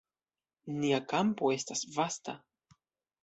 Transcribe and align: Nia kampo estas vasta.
Nia 0.77 0.99
kampo 1.11 1.51
estas 1.57 1.83
vasta. 1.99 2.35